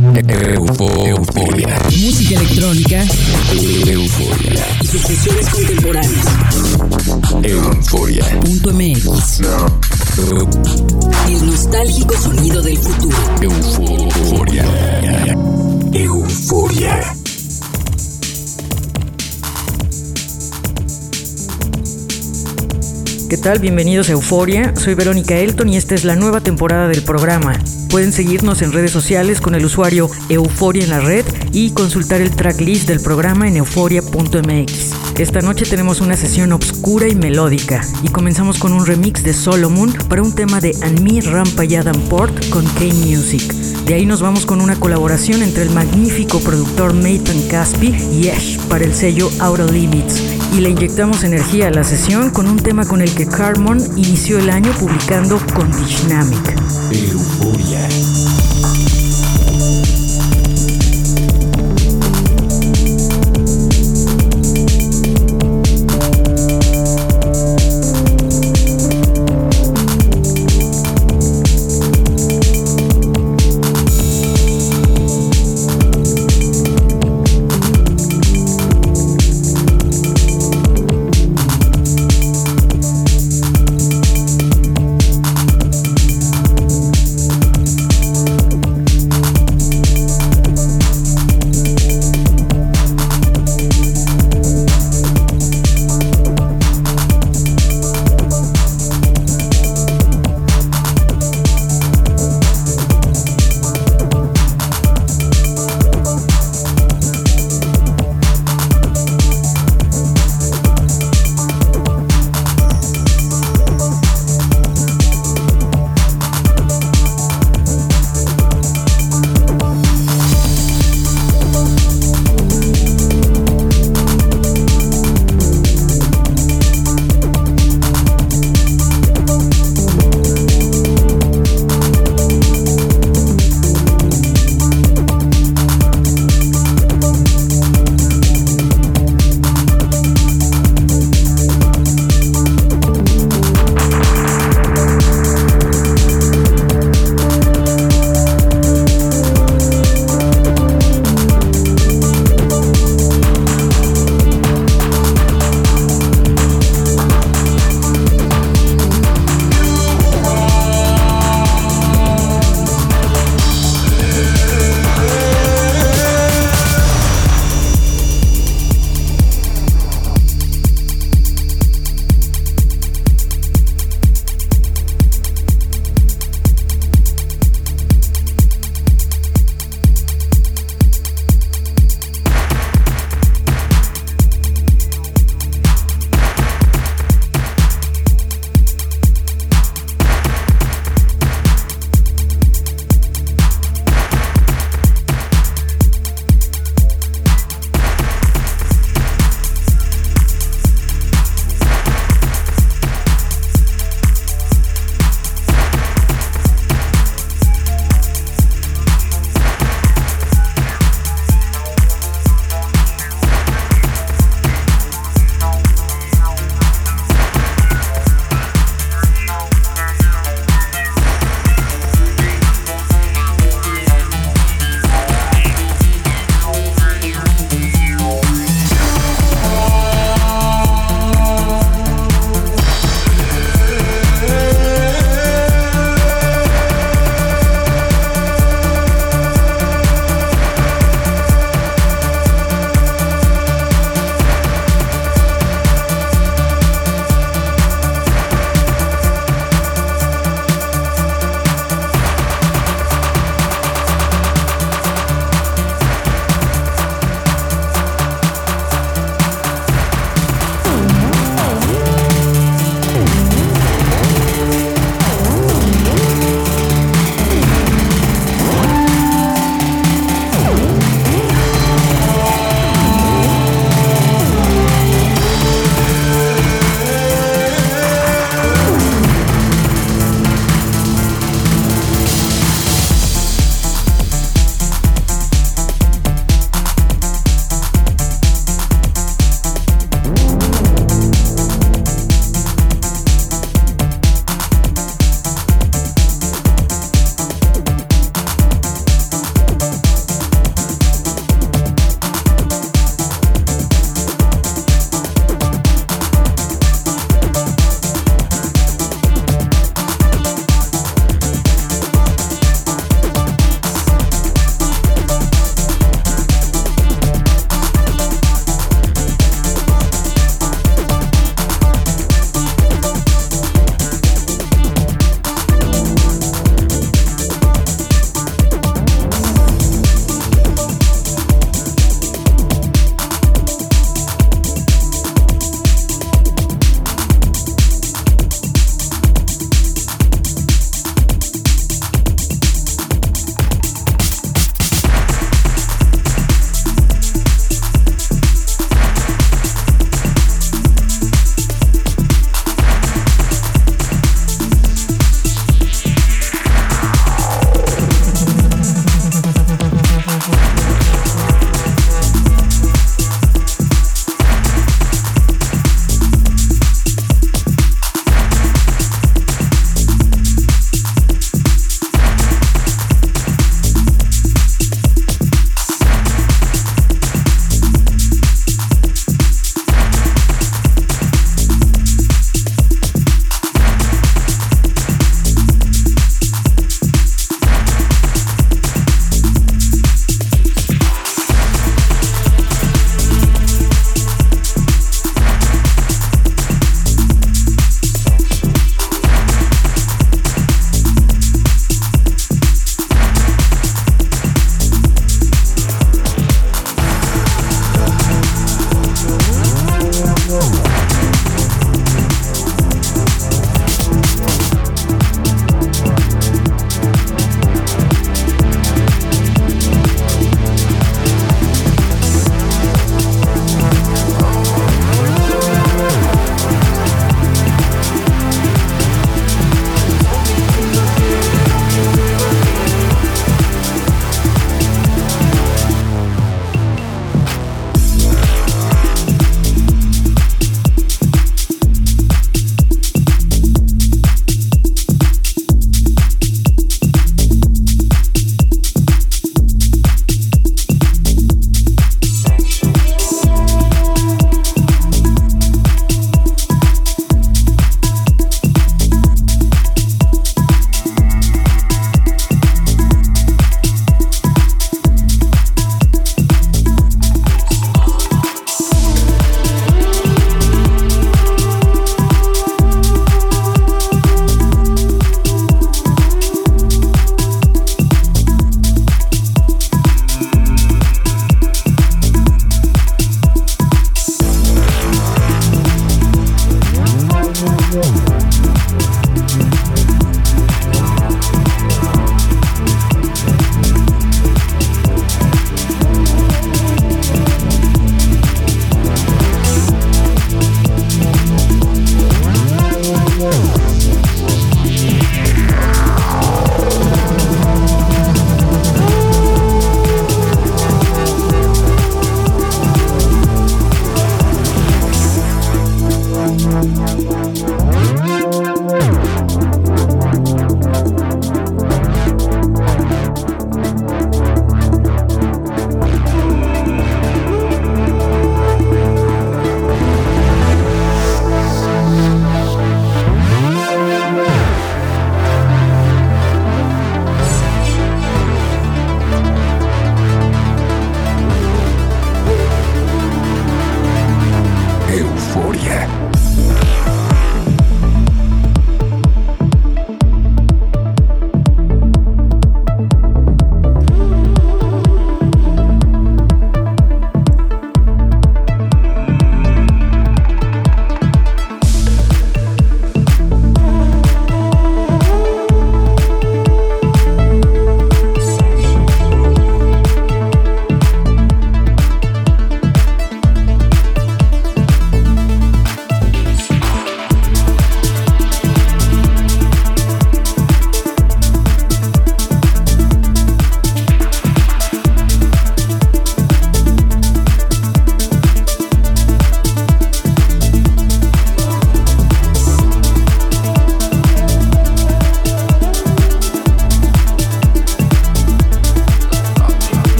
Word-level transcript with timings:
Euforia. 0.00 1.78
Música 1.84 2.34
electrónica. 2.36 3.04
Euforia. 3.86 4.66
Y 4.80 4.86
sucesiones 4.86 5.48
contemporáneas. 5.50 6.26
Euforia. 7.42 8.24
Punto 8.40 8.72
MX. 8.72 9.40
El 11.28 11.46
nostálgico 11.46 12.14
sonido 12.16 12.62
del 12.62 12.78
futuro. 12.78 13.18
Euforia. 13.42 14.64
Euforia. 15.92 17.19
¿Qué 23.30 23.36
tal? 23.36 23.60
Bienvenidos 23.60 24.08
a 24.08 24.12
Euforia. 24.12 24.74
Soy 24.74 24.94
Verónica 24.94 25.36
Elton 25.36 25.68
y 25.68 25.76
esta 25.76 25.94
es 25.94 26.04
la 26.04 26.16
nueva 26.16 26.40
temporada 26.40 26.88
del 26.88 27.04
programa. 27.04 27.56
Pueden 27.88 28.10
seguirnos 28.10 28.60
en 28.60 28.72
redes 28.72 28.90
sociales 28.90 29.40
con 29.40 29.54
el 29.54 29.64
usuario 29.64 30.10
Euforia 30.28 30.82
en 30.82 30.90
la 30.90 30.98
red 30.98 31.24
y 31.52 31.70
consultar 31.70 32.20
el 32.20 32.34
tracklist 32.34 32.88
del 32.88 32.98
programa 32.98 33.46
en 33.46 33.58
euforia.mx. 33.58 34.90
Esta 35.16 35.42
noche 35.42 35.64
tenemos 35.64 36.00
una 36.00 36.16
sesión 36.16 36.50
obscura 36.50 37.06
y 37.06 37.14
melódica 37.14 37.82
y 38.02 38.08
comenzamos 38.08 38.58
con 38.58 38.72
un 38.72 38.84
remix 38.84 39.22
de 39.22 39.32
Solomon 39.32 39.92
para 40.08 40.24
un 40.24 40.34
tema 40.34 40.60
de 40.60 40.76
Anmi 40.82 41.20
Port 42.08 42.48
con 42.48 42.64
K-Music. 42.64 43.52
De 43.84 43.94
ahí 43.94 44.06
nos 44.06 44.22
vamos 44.22 44.44
con 44.44 44.60
una 44.60 44.74
colaboración 44.74 45.44
entre 45.44 45.62
el 45.62 45.70
magnífico 45.70 46.40
productor 46.40 46.94
Nathan 46.94 47.40
Caspi 47.48 47.94
y 48.12 48.28
Ash 48.30 48.58
para 48.66 48.84
el 48.84 48.92
sello 48.92 49.30
Outer 49.38 49.70
Limits 49.70 50.39
y 50.52 50.60
le 50.60 50.70
inyectamos 50.70 51.24
energía 51.24 51.68
a 51.68 51.70
la 51.70 51.84
sesión 51.84 52.30
con 52.30 52.46
un 52.46 52.58
tema 52.58 52.86
con 52.86 53.00
el 53.00 53.14
que 53.14 53.26
Carmon 53.26 53.78
inició 53.96 54.38
el 54.38 54.50
año 54.50 54.72
publicando 54.72 55.38
Condishnamic. 55.54 56.56
Euforia. 56.92 58.29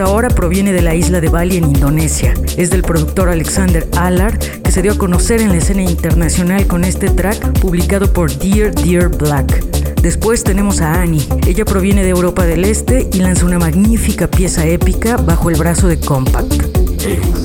Ahora 0.00 0.28
proviene 0.28 0.72
de 0.72 0.82
la 0.82 0.94
isla 0.94 1.20
de 1.20 1.28
Bali 1.28 1.56
en 1.56 1.64
Indonesia. 1.64 2.34
Es 2.56 2.70
del 2.70 2.82
productor 2.82 3.28
Alexander 3.28 3.86
Allard, 3.96 4.38
que 4.38 4.70
se 4.72 4.82
dio 4.82 4.92
a 4.92 4.98
conocer 4.98 5.40
en 5.40 5.50
la 5.50 5.58
escena 5.58 5.82
internacional 5.82 6.66
con 6.66 6.84
este 6.84 7.10
track 7.10 7.60
publicado 7.60 8.12
por 8.12 8.36
Dear 8.38 8.74
Dear 8.74 9.08
Black. 9.08 9.64
Después 10.00 10.42
tenemos 10.42 10.80
a 10.80 11.00
Annie. 11.00 11.26
Ella 11.46 11.64
proviene 11.64 12.02
de 12.02 12.10
Europa 12.10 12.44
del 12.44 12.64
Este 12.64 13.08
y 13.12 13.18
lanza 13.18 13.46
una 13.46 13.58
magnífica 13.58 14.28
pieza 14.28 14.66
épica 14.66 15.16
bajo 15.16 15.50
el 15.50 15.56
brazo 15.56 15.88
de 15.88 15.98
Compact. 16.00 17.43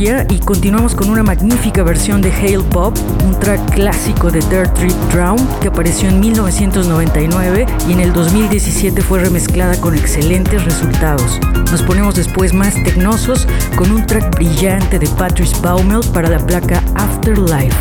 Y 0.00 0.38
continuamos 0.38 0.94
con 0.94 1.10
una 1.10 1.24
magnífica 1.24 1.82
versión 1.82 2.22
de 2.22 2.30
Hail 2.30 2.62
Pop, 2.62 2.96
un 3.24 3.36
track 3.40 3.74
clásico 3.74 4.30
de 4.30 4.38
Dirt 4.42 4.72
Trip 4.74 4.92
Drown 5.12 5.36
que 5.60 5.66
apareció 5.66 6.08
en 6.08 6.20
1999 6.20 7.66
y 7.88 7.92
en 7.94 7.98
el 7.98 8.12
2017 8.12 9.02
fue 9.02 9.18
remezclada 9.18 9.80
con 9.80 9.96
excelentes 9.96 10.64
resultados. 10.64 11.40
Nos 11.72 11.82
ponemos 11.82 12.14
después 12.14 12.54
más 12.54 12.74
tecnosos 12.84 13.48
con 13.74 13.90
un 13.90 14.06
track 14.06 14.36
brillante 14.36 15.00
de 15.00 15.08
Patrice 15.08 15.56
Baumel 15.60 16.08
para 16.12 16.28
la 16.28 16.38
placa 16.38 16.80
Afterlife. 16.94 17.76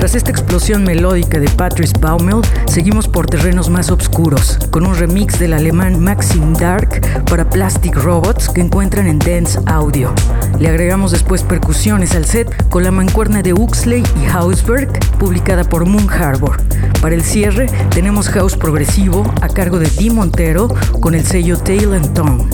Tras 0.00 0.14
esta 0.14 0.30
explosión 0.30 0.82
melódica 0.82 1.38
de 1.38 1.48
Patrice 1.50 1.92
Baumel, 2.00 2.40
seguimos 2.66 3.06
por 3.06 3.26
terrenos 3.26 3.68
más 3.68 3.90
oscuros, 3.90 4.58
con 4.70 4.86
un 4.86 4.96
remix 4.96 5.38
del 5.38 5.52
alemán 5.52 6.02
Maxim 6.02 6.54
Dark 6.54 7.02
para 7.26 7.50
Plastic 7.50 7.94
Robots 7.96 8.48
que 8.48 8.62
encuentran 8.62 9.06
en 9.06 9.18
Dance 9.18 9.58
Audio. 9.66 10.14
Le 10.58 10.70
agregamos 10.70 11.10
después 11.10 11.42
percusiones 11.42 12.14
al 12.14 12.24
set 12.24 12.70
con 12.70 12.82
la 12.82 12.90
mancuerna 12.90 13.42
de 13.42 13.52
Uxley 13.52 14.02
y 14.22 14.26
Hausberg, 14.30 14.88
publicada 15.18 15.64
por 15.64 15.84
Moon 15.84 16.08
Harbor. 16.08 16.56
Para 17.02 17.14
el 17.14 17.22
cierre 17.22 17.66
tenemos 17.90 18.30
house 18.30 18.56
progresivo 18.56 19.22
a 19.42 19.48
cargo 19.50 19.78
de 19.78 19.90
Dee 19.90 20.08
Montero 20.08 20.68
con 21.00 21.14
el 21.14 21.26
sello 21.26 21.58
Tail 21.58 21.92
and 21.92 22.14
Tongue. 22.14 22.48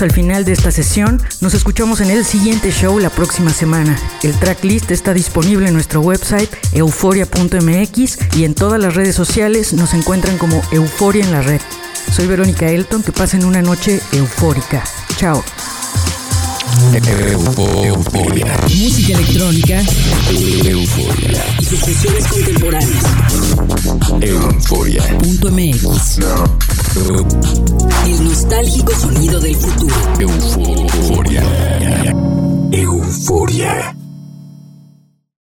Al 0.00 0.12
final 0.12 0.44
de 0.44 0.52
esta 0.52 0.70
sesión, 0.70 1.20
nos 1.40 1.54
escuchamos 1.54 2.00
en 2.00 2.10
el 2.10 2.24
siguiente 2.24 2.70
show 2.70 3.00
la 3.00 3.10
próxima 3.10 3.50
semana. 3.50 3.98
El 4.22 4.32
tracklist 4.38 4.92
está 4.92 5.12
disponible 5.12 5.66
en 5.66 5.74
nuestro 5.74 6.00
website 6.00 6.48
euforia.mx 6.72 8.36
y 8.36 8.44
en 8.44 8.54
todas 8.54 8.80
las 8.80 8.94
redes 8.94 9.16
sociales 9.16 9.72
nos 9.72 9.94
encuentran 9.94 10.38
como 10.38 10.62
Euforia 10.70 11.24
en 11.24 11.32
la 11.32 11.42
red. 11.42 11.60
Soy 12.12 12.28
Verónica 12.28 12.70
Elton, 12.70 13.02
que 13.02 13.12
pasen 13.12 13.44
una 13.44 13.60
noche 13.60 14.00
eufórica. 14.12 14.84
Chao. 15.16 15.42
Euforia. 17.84 18.46
Música 18.62 19.14
electrónica 19.14 19.82
Euforia. 20.64 21.44
y 21.60 21.64
sucesiones 21.64 22.26
contemporáneas. 22.28 23.04
Euforia. 24.20 25.02
Punto 25.18 25.50
MX. 25.50 26.18
El 28.06 28.24
nostálgico 28.24 28.92
sonido 28.94 29.40
del 29.40 29.56
futuro. 29.56 29.96
Euforia. 30.20 31.42
Euforia. 32.70 33.97